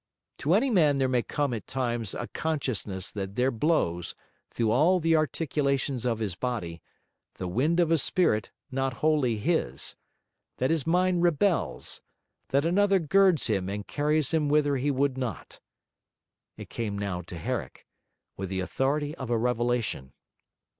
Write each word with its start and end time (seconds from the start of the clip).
To 0.39 0.55
any 0.55 0.71
man 0.71 0.97
there 0.97 1.07
may 1.07 1.21
come 1.21 1.53
at 1.53 1.67
times 1.67 2.15
a 2.15 2.25
consciousness 2.29 3.11
that 3.11 3.35
there 3.35 3.51
blows, 3.51 4.15
through 4.49 4.71
all 4.71 4.99
the 4.99 5.15
articulations 5.15 6.05
of 6.07 6.17
his 6.17 6.33
body, 6.33 6.81
the 7.35 7.47
wind 7.47 7.79
of 7.79 7.91
a 7.91 7.99
spirit 7.99 8.49
not 8.71 8.93
wholly 9.05 9.37
his; 9.37 9.95
that 10.57 10.71
his 10.71 10.87
mind 10.87 11.21
rebels; 11.21 12.01
that 12.47 12.65
another 12.65 12.97
girds 12.97 13.45
him 13.45 13.69
and 13.69 13.85
carries 13.85 14.31
him 14.31 14.49
whither 14.49 14.77
he 14.77 14.89
would 14.89 15.19
not. 15.19 15.59
It 16.57 16.71
came 16.71 16.97
now 16.97 17.21
to 17.21 17.37
Herrick, 17.37 17.85
with 18.35 18.49
the 18.49 18.59
authority 18.59 19.13
of 19.17 19.29
a 19.29 19.37
revelation. 19.37 20.13